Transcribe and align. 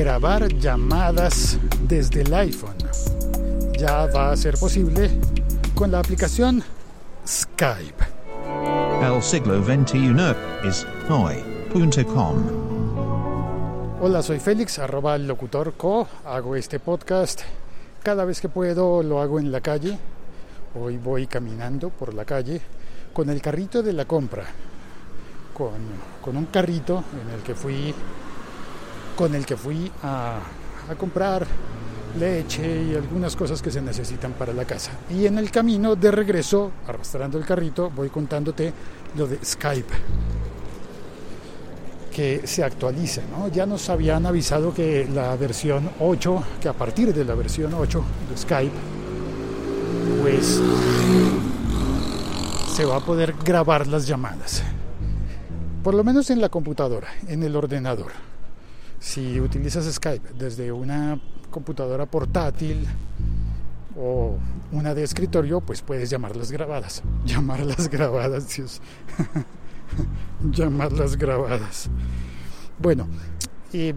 grabar 0.00 0.48
llamadas 0.54 1.58
desde 1.86 2.22
el 2.22 2.32
iPhone. 2.32 2.78
Ya 3.78 4.06
va 4.06 4.32
a 4.32 4.36
ser 4.36 4.56
posible 4.56 5.10
con 5.74 5.90
la 5.90 5.98
aplicación 5.98 6.62
Skype. 7.26 8.02
El 9.02 9.22
siglo 9.22 9.62
XXI 9.62 10.34
es 10.66 10.86
hoy.com. 11.06 12.36
Hola, 14.00 14.22
soy 14.22 14.38
Félix, 14.38 14.78
arroba 14.78 15.16
el 15.16 15.28
locutor 15.28 15.74
co. 15.74 16.08
Hago 16.24 16.56
este 16.56 16.80
podcast 16.80 17.42
cada 18.02 18.24
vez 18.24 18.40
que 18.40 18.48
puedo, 18.48 19.02
lo 19.02 19.20
hago 19.20 19.38
en 19.38 19.52
la 19.52 19.60
calle. 19.60 19.98
Hoy 20.80 20.96
voy 20.96 21.26
caminando 21.26 21.90
por 21.90 22.14
la 22.14 22.24
calle 22.24 22.62
con 23.12 23.28
el 23.28 23.42
carrito 23.42 23.82
de 23.82 23.92
la 23.92 24.06
compra. 24.06 24.44
Con, 25.52 25.74
con 26.22 26.38
un 26.38 26.46
carrito 26.46 27.04
en 27.22 27.34
el 27.34 27.42
que 27.42 27.54
fui 27.54 27.94
con 29.20 29.34
el 29.34 29.44
que 29.44 29.54
fui 29.54 29.92
a, 30.02 30.38
comprar 30.98 31.46
leche 32.18 32.84
y 32.84 32.94
algunas 32.94 33.36
cosas 33.36 33.60
que 33.60 33.70
se 33.70 33.82
necesitan 33.82 34.32
para 34.32 34.54
la 34.54 34.64
casa. 34.64 34.92
Y 35.10 35.26
en 35.26 35.36
el 35.36 35.50
camino 35.50 35.94
de 35.94 36.10
regreso, 36.10 36.72
arrastrando 36.88 37.36
el 37.36 37.44
carrito, 37.44 37.90
voy 37.90 38.08
contándote 38.08 38.72
lo 39.18 39.26
de 39.26 39.38
Skype, 39.44 39.92
que 42.10 42.46
se 42.46 42.64
actualiza. 42.64 43.20
¿no? 43.30 43.48
Ya 43.48 43.66
nos 43.66 43.90
habían 43.90 44.24
avisado 44.24 44.72
que 44.72 45.06
la 45.12 45.36
versión 45.36 45.90
8, 46.00 46.44
que 46.62 46.70
a 46.70 46.72
partir 46.72 47.12
de 47.12 47.22
la 47.22 47.34
versión 47.34 47.74
8 47.74 48.02
de 48.30 48.38
Skype, 48.38 48.76
pues 50.22 50.62
se 52.74 52.86
va 52.86 52.96
a 52.96 53.00
poder 53.00 53.34
grabar 53.44 53.86
las 53.86 54.06
llamadas. 54.06 54.62
Por 55.84 55.92
lo 55.92 56.04
menos 56.04 56.30
en 56.30 56.40
la 56.40 56.48
computadora, 56.48 57.08
en 57.28 57.42
el 57.42 57.54
ordenador. 57.54 58.29
Si 59.00 59.40
utilizas 59.40 59.90
Skype 59.92 60.34
desde 60.34 60.70
una 60.70 61.18
computadora 61.50 62.04
portátil 62.04 62.86
o 63.96 64.36
una 64.72 64.94
de 64.94 65.02
escritorio, 65.02 65.62
pues 65.62 65.80
puedes 65.80 66.10
llamarlas 66.10 66.52
grabadas. 66.52 67.02
Llamarlas 67.24 67.88
grabadas, 67.88 68.54
Dios. 68.54 68.80
llamarlas 70.52 71.16
grabadas. 71.16 71.88
Bueno, 72.78 73.08
eh, 73.72 73.94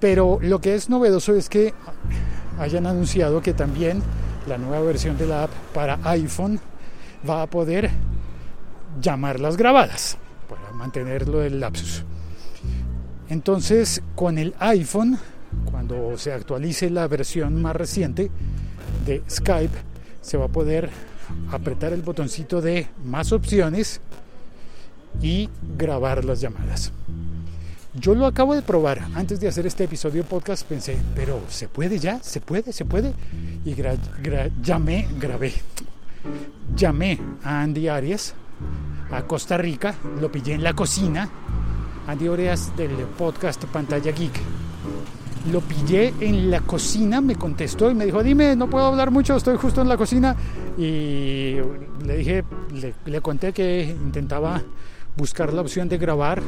pero 0.00 0.38
lo 0.40 0.60
que 0.60 0.76
es 0.76 0.88
novedoso 0.88 1.34
es 1.34 1.48
que 1.48 1.74
hayan 2.58 2.86
anunciado 2.86 3.42
que 3.42 3.54
también 3.54 4.02
la 4.46 4.56
nueva 4.56 4.80
versión 4.80 5.18
de 5.18 5.26
la 5.26 5.44
app 5.44 5.50
para 5.74 5.98
iPhone 6.04 6.60
va 7.28 7.42
a 7.42 7.46
poder 7.46 7.90
llamarlas 9.00 9.56
grabadas 9.56 10.16
para 10.48 10.72
mantenerlo 10.72 11.40
del 11.40 11.60
lapsus. 11.60 12.04
Entonces, 13.28 14.02
con 14.14 14.38
el 14.38 14.54
iPhone, 14.58 15.18
cuando 15.70 16.16
se 16.16 16.32
actualice 16.32 16.90
la 16.90 17.06
versión 17.08 17.60
más 17.60 17.76
reciente 17.76 18.30
de 19.04 19.22
Skype, 19.28 19.76
se 20.20 20.36
va 20.36 20.46
a 20.46 20.48
poder 20.48 20.90
apretar 21.50 21.92
el 21.92 22.02
botoncito 22.02 22.60
de 22.60 22.88
más 23.04 23.32
opciones 23.32 24.00
y 25.20 25.48
grabar 25.76 26.24
las 26.24 26.40
llamadas. 26.40 26.92
Yo 27.94 28.14
lo 28.14 28.26
acabo 28.26 28.54
de 28.54 28.62
probar. 28.62 29.06
Antes 29.14 29.40
de 29.40 29.48
hacer 29.48 29.66
este 29.66 29.84
episodio 29.84 30.24
podcast 30.24 30.66
pensé, 30.66 30.96
pero 31.14 31.40
¿se 31.48 31.68
puede 31.68 31.98
ya? 31.98 32.22
¿Se 32.22 32.40
puede? 32.40 32.72
¿Se 32.72 32.84
puede? 32.84 33.12
Y 33.64 33.74
llamé, 34.62 35.08
grabé. 35.18 35.52
Llamé 36.76 37.18
a 37.42 37.62
Andy 37.62 37.88
Arias 37.88 38.34
a 39.10 39.22
Costa 39.22 39.56
Rica, 39.56 39.94
lo 40.20 40.30
pillé 40.30 40.54
en 40.54 40.62
la 40.62 40.74
cocina 40.74 41.30
Andy 42.08 42.26
Oreas 42.26 42.74
del 42.74 42.90
podcast 43.18 43.62
Pantalla 43.66 44.10
Geek. 44.10 44.32
Lo 45.52 45.60
pillé 45.60 46.14
en 46.20 46.50
la 46.50 46.60
cocina, 46.60 47.20
me 47.20 47.36
contestó 47.36 47.90
y 47.90 47.94
me 47.94 48.06
dijo, 48.06 48.22
dime, 48.22 48.56
no 48.56 48.70
puedo 48.70 48.86
hablar 48.86 49.10
mucho, 49.10 49.36
estoy 49.36 49.58
justo 49.58 49.82
en 49.82 49.90
la 49.90 49.98
cocina. 49.98 50.34
Y 50.78 51.56
le 52.06 52.16
dije, 52.16 52.44
le, 53.04 53.20
conté 53.20 53.52
que 53.52 53.94
intentaba 54.02 54.62
buscar 55.18 55.52
la 55.52 55.60
opción 55.60 55.90
de 55.90 55.98
grabar. 55.98 56.42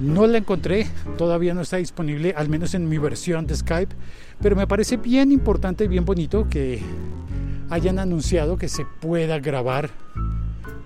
No 0.00 0.26
la 0.26 0.36
encontré, 0.36 0.86
todavía 1.16 1.54
no 1.54 1.62
está 1.62 1.78
disponible, 1.78 2.34
al 2.36 2.50
menos 2.50 2.74
en 2.74 2.86
mi 2.86 2.98
versión 2.98 3.46
de 3.46 3.56
Skype, 3.56 3.94
pero 4.42 4.54
me 4.54 4.66
parece 4.66 4.98
bien 4.98 5.32
importante 5.32 5.84
y 5.84 5.88
bien 5.88 6.04
bonito 6.04 6.46
que 6.50 6.82
hayan 7.70 7.98
anunciado 7.98 8.58
que 8.58 8.68
se 8.68 8.84
pueda 8.84 9.38
grabar 9.38 9.88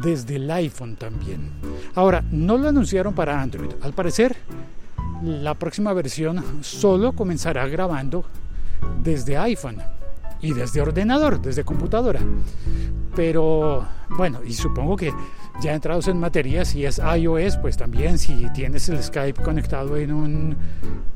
desde 0.00 0.36
el 0.36 0.50
iPhone 0.50 0.96
también. 0.96 1.50
Ahora, 1.94 2.24
no 2.30 2.56
lo 2.56 2.68
anunciaron 2.68 3.14
para 3.14 3.40
Android. 3.40 3.70
Al 3.82 3.92
parecer, 3.92 4.36
la 5.22 5.54
próxima 5.54 5.92
versión 5.92 6.42
solo 6.62 7.12
comenzará 7.12 7.66
grabando 7.66 8.24
desde 9.02 9.36
iPhone 9.36 9.78
y 10.40 10.52
desde 10.52 10.80
ordenador, 10.80 11.40
desde 11.40 11.64
computadora. 11.64 12.20
Pero 13.14 13.86
bueno, 14.10 14.40
y 14.44 14.52
supongo 14.54 14.96
que 14.96 15.12
ya 15.60 15.74
entrados 15.74 16.08
en 16.08 16.18
materia, 16.18 16.64
si 16.64 16.86
es 16.86 16.98
iOS, 16.98 17.58
pues 17.58 17.76
también 17.76 18.18
si 18.18 18.48
tienes 18.54 18.88
el 18.88 19.02
Skype 19.02 19.42
conectado 19.42 19.96
en 19.96 20.12
un 20.12 20.56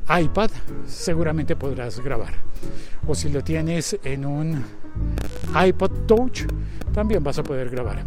iPad, 0.07 0.51
seguramente 0.85 1.55
podrás 1.55 1.99
grabar. 1.99 2.33
O 3.07 3.15
si 3.15 3.29
lo 3.29 3.43
tienes 3.43 3.97
en 4.03 4.25
un 4.25 4.63
iPod 5.67 5.91
Touch, 6.05 6.43
también 6.93 7.23
vas 7.23 7.39
a 7.39 7.43
poder 7.43 7.69
grabar 7.69 8.03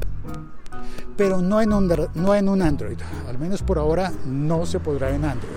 pero 1.19 1.43
no 1.43 1.61
en, 1.61 1.73
un, 1.73 1.93
no 2.15 2.35
en 2.37 2.49
un 2.49 2.63
Android. 2.63 2.97
Al 3.29 3.39
menos 3.39 3.61
por 3.61 3.77
ahora 3.77 4.13
no 4.25 4.65
se 4.65 4.79
podrá 4.79 5.11
en 5.11 5.25
Android. 5.25 5.53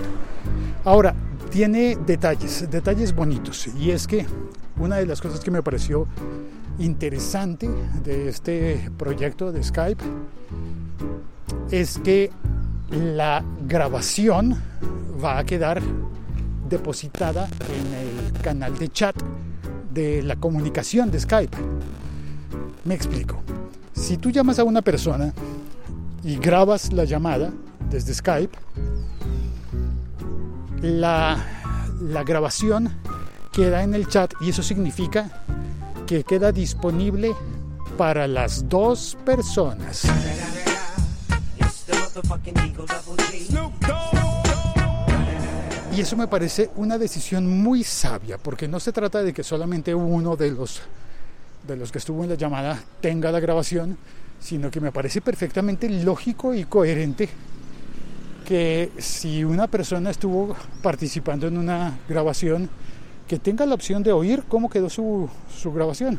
Ahora, 0.84 1.14
tiene 1.50 1.96
detalles, 2.04 2.68
detalles 2.68 3.14
bonitos. 3.14 3.68
Y 3.78 3.92
es 3.92 4.08
que 4.08 4.26
una 4.76 4.96
de 4.96 5.06
las 5.06 5.20
cosas 5.20 5.38
que 5.38 5.52
me 5.52 5.62
pareció 5.62 6.08
interesante 6.80 7.70
de 8.02 8.28
este 8.28 8.90
proyecto 8.98 9.52
de 9.52 9.62
Skype 9.62 10.02
es 11.70 11.98
que 11.98 12.32
la 12.90 13.44
grabación 13.64 14.60
va 15.24 15.38
a 15.38 15.44
quedar 15.44 15.80
depositada 16.68 17.46
en 17.46 18.32
el 18.34 18.42
canal 18.42 18.76
de 18.76 18.88
chat 18.88 19.14
de 19.94 20.22
la 20.22 20.34
comunicación 20.34 21.12
de 21.12 21.20
Skype. 21.20 21.56
Me 22.84 22.94
explico. 22.94 23.42
Si 23.92 24.16
tú 24.16 24.30
llamas 24.30 24.58
a 24.58 24.64
una 24.64 24.82
persona 24.82 25.32
y 26.24 26.36
grabas 26.36 26.92
la 26.92 27.04
llamada 27.04 27.52
desde 27.90 28.14
Skype, 28.14 28.56
la, 30.80 31.44
grabación 32.24 32.92
queda 33.52 33.82
en 33.82 33.94
el 33.94 34.08
chat 34.08 34.32
y 34.40 34.50
eso 34.50 34.62
significa 34.62 35.42
que 36.06 36.24
queda 36.24 36.52
disponible 36.52 37.34
para 37.96 38.26
las 38.26 38.68
dos 38.68 39.16
personas. 39.24 40.06
Y 45.94 46.00
eso 46.00 46.16
me 46.16 46.26
parece 46.26 46.70
una 46.76 46.96
decisión 46.96 47.62
muy 47.62 47.84
sabia, 47.84 48.38
porque 48.38 48.66
no 48.66 48.80
se 48.80 48.92
trata 48.92 49.22
de 49.22 49.34
que 49.34 49.42
solamente 49.42 49.94
uno 49.94 50.36
de 50.36 50.50
los 50.50 50.80
de 51.66 51.76
los 51.76 51.92
que 51.92 51.98
estuvo 51.98 52.24
en 52.24 52.30
la 52.30 52.34
llamada 52.34 52.82
tenga 53.00 53.30
la 53.30 53.38
grabación, 53.38 53.96
sino 54.42 54.70
que 54.70 54.80
me 54.80 54.92
parece 54.92 55.20
perfectamente 55.20 55.88
lógico 55.88 56.52
y 56.52 56.64
coherente 56.64 57.28
que 58.44 58.90
si 58.98 59.44
una 59.44 59.68
persona 59.68 60.10
estuvo 60.10 60.56
participando 60.82 61.46
en 61.46 61.56
una 61.56 61.98
grabación, 62.08 62.68
que 63.28 63.38
tenga 63.38 63.64
la 63.64 63.74
opción 63.74 64.02
de 64.02 64.12
oír 64.12 64.42
cómo 64.48 64.68
quedó 64.68 64.90
su, 64.90 65.30
su 65.48 65.72
grabación 65.72 66.18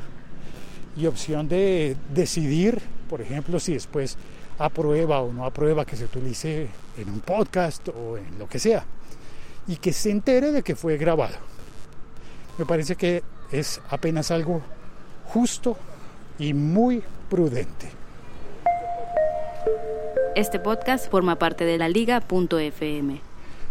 y 0.96 1.06
opción 1.06 1.48
de 1.50 1.98
decidir, 2.14 2.82
por 3.10 3.22
ejemplo, 3.22 3.60
si 3.60 3.74
después 3.74 4.18
aprueba 4.58 5.22
o 5.22 5.34
no 5.34 5.46
aprueba 5.46 5.86
que 5.86 5.98
se 5.98 6.06
utilice 6.06 6.70
en 6.98 7.10
un 7.10 7.20
podcast 7.20 7.90
o 7.90 8.18
en 8.18 8.40
lo 8.40 8.48
que 8.48 8.58
sea, 8.58 8.86
y 9.68 9.76
que 9.76 9.92
se 9.92 10.12
entere 10.12 10.52
de 10.52 10.64
que 10.64 10.76
fue 10.76 10.98
grabado. 10.98 11.36
Me 12.58 12.66
parece 12.66 12.96
que 12.96 13.22
es 13.52 13.82
apenas 13.90 14.32
algo 14.32 14.62
justo 15.26 15.78
y 16.40 16.54
muy 16.54 17.04
prudente. 17.30 18.03
Este 20.36 20.58
podcast 20.58 21.12
forma 21.12 21.38
parte 21.38 21.64
de 21.64 21.78
la 21.78 21.88
liga.fm. 21.88 23.22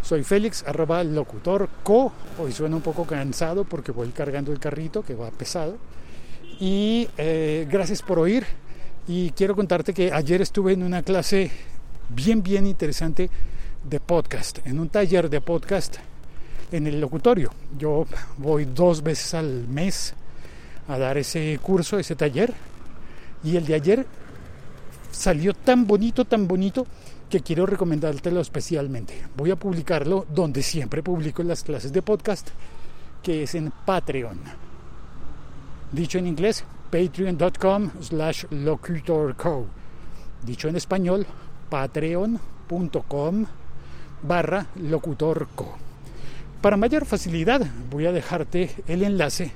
Soy 0.01 0.23
Félix, 0.23 0.63
arroba 0.65 1.03
locutor 1.03 1.67
co. 1.83 2.13
Hoy 2.39 2.53
suena 2.53 2.77
un 2.77 2.81
poco 2.81 3.05
cansado 3.05 3.65
porque 3.65 3.91
voy 3.91 4.07
cargando 4.09 4.53
el 4.53 4.59
carrito 4.59 5.03
que 5.03 5.13
va 5.13 5.29
pesado. 5.29 5.75
Y 6.61 7.09
eh, 7.17 7.67
gracias 7.69 8.01
por 8.01 8.17
oír. 8.17 8.45
Y 9.09 9.31
quiero 9.31 9.57
contarte 9.57 9.93
que 9.93 10.13
ayer 10.13 10.41
estuve 10.41 10.71
en 10.71 10.83
una 10.83 11.03
clase 11.03 11.51
bien, 12.07 12.41
bien 12.41 12.65
interesante 12.65 13.29
de 13.83 13.99
podcast, 13.99 14.65
en 14.65 14.79
un 14.79 14.87
taller 14.87 15.29
de 15.29 15.41
podcast 15.41 15.97
en 16.71 16.87
el 16.87 17.01
locutorio. 17.01 17.51
Yo 17.77 18.05
voy 18.37 18.63
dos 18.63 19.03
veces 19.03 19.33
al 19.33 19.67
mes 19.67 20.13
a 20.87 20.97
dar 20.97 21.17
ese 21.17 21.59
curso, 21.61 21.99
ese 21.99 22.15
taller. 22.15 22.53
Y 23.43 23.57
el 23.57 23.65
de 23.65 23.73
ayer 23.73 24.05
salió 25.13 25.53
tan 25.53 25.87
bonito, 25.87 26.25
tan 26.25 26.47
bonito, 26.47 26.85
que 27.29 27.39
quiero 27.39 27.65
recomendártelo 27.65 28.41
especialmente. 28.41 29.23
Voy 29.35 29.51
a 29.51 29.55
publicarlo 29.55 30.25
donde 30.33 30.61
siempre 30.61 31.01
publico 31.01 31.41
las 31.43 31.63
clases 31.63 31.93
de 31.93 32.01
podcast, 32.01 32.49
que 33.21 33.43
es 33.43 33.55
en 33.55 33.71
Patreon. 33.85 34.39
Dicho 35.91 36.17
en 36.17 36.27
inglés, 36.27 36.63
patreon.com 36.91 37.91
slash 38.01 38.45
locutorco. 38.49 39.65
Dicho 40.43 40.67
en 40.67 40.75
español, 40.75 41.25
patreon.com 41.69 43.45
barra 44.23 44.67
locutorco. 44.75 45.77
Para 46.61 46.77
mayor 46.77 47.05
facilidad 47.05 47.61
voy 47.89 48.05
a 48.05 48.11
dejarte 48.11 48.75
el 48.87 49.03
enlace 49.03 49.51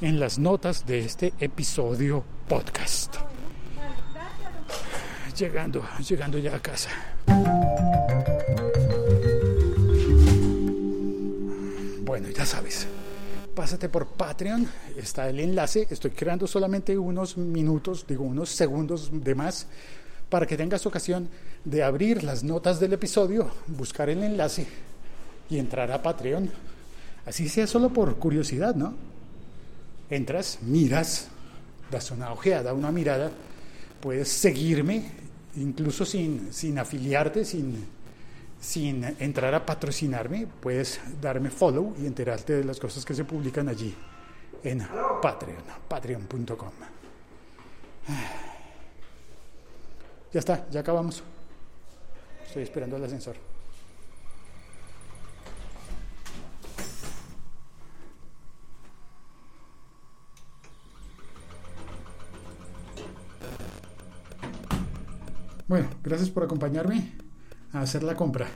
en 0.00 0.18
las 0.18 0.38
notas 0.38 0.86
de 0.86 1.00
este 1.00 1.32
episodio 1.38 2.24
podcast 2.48 3.29
llegando, 5.40 5.82
llegando 6.06 6.38
ya 6.38 6.54
a 6.54 6.60
casa. 6.60 6.90
Bueno, 12.04 12.28
ya 12.28 12.44
sabes, 12.44 12.86
pásate 13.54 13.88
por 13.88 14.06
Patreon, 14.06 14.68
está 14.98 15.30
el 15.30 15.40
enlace, 15.40 15.86
estoy 15.88 16.10
creando 16.10 16.46
solamente 16.46 16.98
unos 16.98 17.38
minutos, 17.38 18.04
digo 18.06 18.22
unos 18.24 18.50
segundos 18.50 19.08
de 19.12 19.34
más, 19.34 19.66
para 20.28 20.46
que 20.46 20.58
tengas 20.58 20.84
ocasión 20.84 21.30
de 21.64 21.82
abrir 21.82 22.22
las 22.22 22.44
notas 22.44 22.78
del 22.78 22.92
episodio, 22.92 23.50
buscar 23.66 24.10
el 24.10 24.22
enlace 24.22 24.66
y 25.48 25.58
entrar 25.58 25.90
a 25.90 26.02
Patreon. 26.02 26.50
Así 27.24 27.48
sea 27.48 27.66
solo 27.66 27.88
por 27.88 28.16
curiosidad, 28.16 28.74
¿no? 28.74 28.94
Entras, 30.10 30.58
miras, 30.60 31.28
das 31.90 32.10
una 32.10 32.30
ojeada, 32.30 32.74
una 32.74 32.92
mirada, 32.92 33.30
puedes 34.00 34.28
seguirme 34.28 35.19
incluso 35.56 36.04
sin, 36.04 36.52
sin 36.52 36.78
afiliarte, 36.78 37.44
sin, 37.44 37.86
sin 38.60 39.04
entrar 39.18 39.54
a 39.54 39.64
patrocinarme, 39.64 40.46
puedes 40.46 41.00
darme 41.20 41.50
follow 41.50 41.94
y 42.00 42.06
enterarte 42.06 42.54
de 42.54 42.64
las 42.64 42.78
cosas 42.78 43.04
que 43.04 43.14
se 43.14 43.24
publican 43.24 43.68
allí 43.68 43.94
en 44.62 44.86
Patreon, 45.22 45.62
patreon.com. 45.88 46.70
Ya 50.32 50.38
está, 50.38 50.68
ya 50.70 50.80
acabamos. 50.80 51.22
Estoy 52.46 52.62
esperando 52.62 52.96
el 52.96 53.04
ascensor. 53.04 53.36
Bueno, 65.70 65.88
gracias 66.10 66.30
por 66.30 66.42
acompañarme 66.42 67.12
a 67.72 67.82
hacer 67.82 68.02
la 68.02 68.16
compra. 68.16 68.48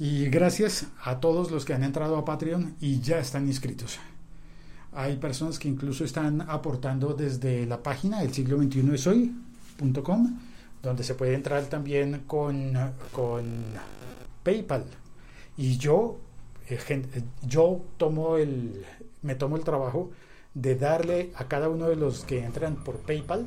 Y 0.00 0.26
gracias 0.26 0.88
a 1.04 1.20
todos 1.20 1.52
los 1.52 1.64
que 1.64 1.74
han 1.74 1.84
entrado 1.84 2.16
a 2.16 2.24
Patreon 2.24 2.74
y 2.80 3.00
ya 3.00 3.20
están 3.20 3.46
inscritos. 3.46 4.00
Hay 4.92 5.16
personas 5.18 5.60
que 5.60 5.68
incluso 5.68 6.04
están 6.04 6.40
aportando 6.40 7.14
desde 7.14 7.66
la 7.66 7.80
página 7.80 8.22
el 8.22 8.34
siglo 8.34 8.58
21 8.58 8.94
es 8.94 9.06
hoy.com, 9.06 10.40
donde 10.82 11.04
se 11.04 11.14
puede 11.14 11.34
entrar 11.34 11.66
también 11.66 12.24
con, 12.26 12.72
con 13.12 13.44
PayPal. 14.42 14.86
Y 15.56 15.76
yo, 15.76 16.18
eh, 16.68 17.02
yo 17.46 17.80
tomo 17.96 18.38
el, 18.38 18.84
me 19.22 19.36
tomo 19.36 19.56
el 19.56 19.62
trabajo 19.62 20.10
de 20.54 20.74
darle 20.74 21.30
a 21.36 21.44
cada 21.44 21.68
uno 21.68 21.88
de 21.88 21.94
los 21.94 22.24
que 22.24 22.42
entran 22.42 22.74
por 22.74 22.96
PayPal 22.96 23.46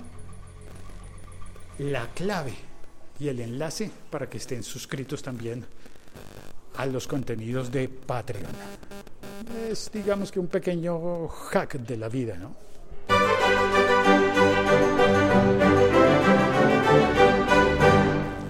la 1.80 2.08
clave 2.14 2.54
y 3.20 3.28
el 3.28 3.40
enlace 3.40 3.90
para 4.10 4.30
que 4.30 4.38
estén 4.38 4.64
suscritos 4.64 5.22
también 5.22 5.66
a 6.76 6.86
los 6.86 7.08
contenidos 7.08 7.72
de 7.72 7.88
Patreon. 7.88 8.52
Es 9.70 9.92
digamos 9.94 10.32
que 10.32 10.40
un 10.40 10.48
pequeño 10.48 11.28
hack 11.28 11.76
de 11.80 11.98
la 11.98 12.10
vida, 12.10 12.38
¿no? 12.38 12.56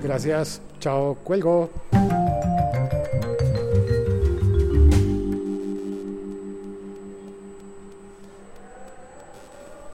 Gracias, 0.01 0.62
chao, 0.80 1.16
cuelgo. 1.24 1.69